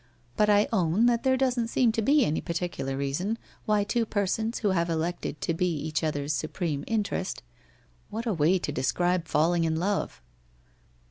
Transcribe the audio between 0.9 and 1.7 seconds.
that there doesn't